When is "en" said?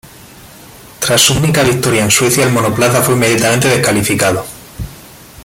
2.03-2.09